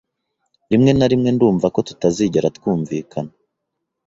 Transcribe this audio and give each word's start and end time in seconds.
Rimwe 0.71 0.91
na 0.93 1.07
rimwe 1.11 1.29
ndumva 1.35 1.67
ko 1.73 1.79
tutazigera 1.87 2.47
twumvikana. 2.57 3.31